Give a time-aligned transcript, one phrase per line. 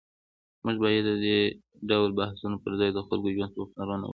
[0.63, 1.37] موږ باید د دې
[1.89, 4.09] ډول بحثونو پر ځای د خلکو ژوند ته پاملرنه وکړو.